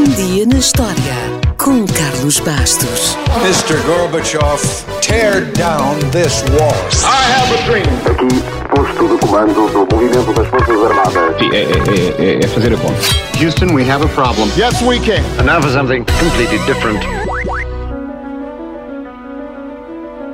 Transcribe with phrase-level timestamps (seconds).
[0.00, 1.14] Um dia na história
[1.58, 3.18] com Carlos Bastos.
[3.42, 3.76] Mr.
[3.84, 4.58] Gorbachev,
[5.02, 6.72] tear down this wall.
[7.04, 7.84] I have a dream.
[8.06, 8.40] Aqui,
[8.74, 11.38] posto de comando do movimento das Forças Armadas.
[11.38, 12.98] Sim, é, é, é, é fazer a conta.
[13.44, 14.48] Houston, we have a problem.
[14.56, 15.22] Yes, we can.
[15.38, 17.04] And now for something completely different.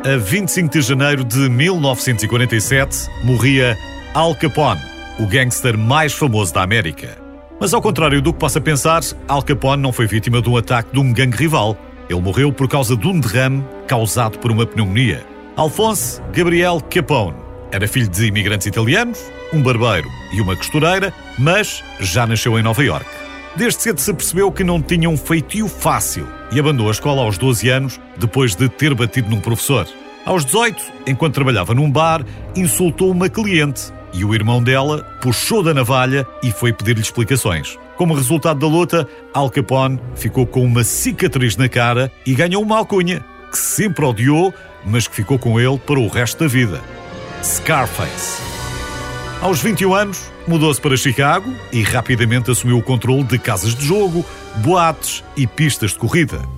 [0.06, 3.76] A 25 de janeiro de 1947 morria
[4.14, 4.80] Al Capone,
[5.18, 7.25] o gangster mais famoso da América.
[7.58, 10.92] Mas ao contrário do que possa pensar, Al Capone não foi vítima de um ataque
[10.92, 11.76] de um gangue rival.
[12.08, 15.24] Ele morreu por causa de um derrame causado por uma pneumonia.
[15.56, 17.34] Alphonse Gabriel Capone
[17.72, 19.20] era filho de imigrantes italianos,
[19.52, 23.06] um barbeiro e uma costureira, mas já nasceu em Nova York.
[23.56, 27.38] Desde cedo se percebeu que não tinha um feitio fácil e abandonou a escola aos
[27.38, 29.88] 12 anos, depois de ter batido num professor.
[30.26, 35.74] Aos 18, enquanto trabalhava num bar, insultou uma cliente e o irmão dela puxou da
[35.74, 37.78] navalha e foi pedir-lhe explicações.
[37.96, 42.78] Como resultado da luta, Al Capone ficou com uma cicatriz na cara e ganhou uma
[42.78, 44.52] alcunha que sempre odiou,
[44.84, 46.82] mas que ficou com ele para o resto da vida.
[47.42, 48.42] Scarface.
[49.40, 54.24] Aos 21 anos, mudou-se para Chicago e rapidamente assumiu o controle de casas de jogo,
[54.56, 56.55] boates e pistas de corrida.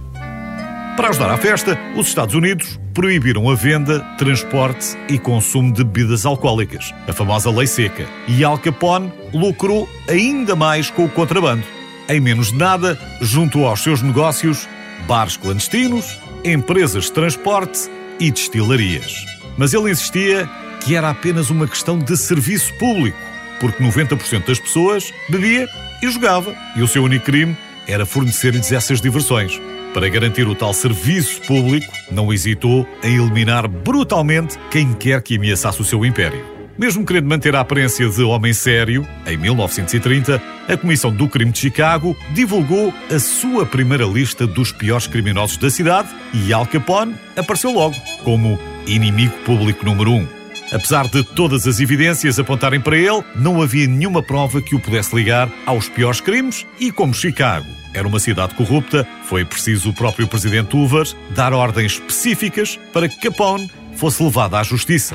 [0.98, 6.26] Para ajudar à festa, os Estados Unidos proibiram a venda, transporte e consumo de bebidas
[6.26, 11.62] alcoólicas, a famosa lei seca, e Al Capone lucrou ainda mais com o contrabando.
[12.08, 14.68] Em menos de nada, juntou aos seus negócios
[15.06, 17.88] bares clandestinos, empresas de transporte
[18.18, 19.24] e destilarias.
[19.56, 23.16] Mas ele insistia que era apenas uma questão de serviço público,
[23.60, 25.68] porque 90% das pessoas bebia
[26.02, 29.60] e jogava, e o seu único crime era fornecer-lhes essas diversões.
[29.98, 35.82] Para garantir o tal serviço público, não hesitou em eliminar brutalmente quem quer que ameaçasse
[35.82, 36.40] o seu império.
[36.78, 41.58] Mesmo querendo manter a aparência de homem sério, em 1930, a Comissão do Crime de
[41.58, 47.72] Chicago divulgou a sua primeira lista dos piores criminosos da cidade e Al Capone apareceu
[47.72, 50.28] logo como inimigo público número um.
[50.72, 55.12] Apesar de todas as evidências apontarem para ele, não havia nenhuma prova que o pudesse
[55.16, 60.26] ligar aos piores crimes e como Chicago era uma cidade corrupta, foi preciso o próprio
[60.26, 65.14] presidente Hoover dar ordens específicas para que Capone fosse levado à justiça.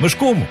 [0.00, 0.46] Mas como?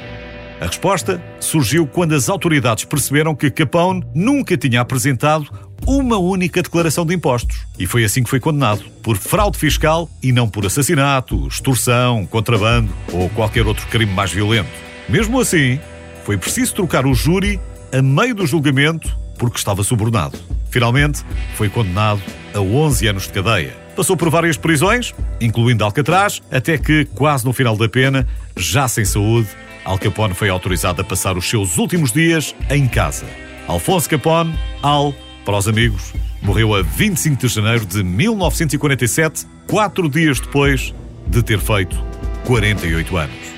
[0.59, 5.47] A resposta surgiu quando as autoridades perceberam que Capone nunca tinha apresentado
[5.85, 7.57] uma única declaração de impostos.
[7.77, 12.91] E foi assim que foi condenado, por fraude fiscal e não por assassinato, extorsão, contrabando
[13.11, 14.69] ou qualquer outro crime mais violento.
[15.09, 15.79] Mesmo assim,
[16.23, 17.59] foi preciso trocar o júri
[17.93, 20.39] a meio do julgamento porque estava subornado.
[20.75, 21.23] Finalmente,
[21.55, 22.21] foi condenado
[22.53, 23.73] a 11 anos de cadeia.
[23.95, 28.27] Passou por várias prisões, incluindo Alcatraz, até que, quase no final da pena,
[28.57, 29.47] já sem saúde,
[29.85, 33.25] Al Capone foi autorizado a passar os seus últimos dias em casa.
[33.69, 34.53] Alfonso Capone,
[34.83, 35.15] Al,
[35.45, 40.93] para os amigos, morreu a 25 de janeiro de 1947, quatro dias depois
[41.25, 41.95] de ter feito
[42.43, 43.54] 48 anos.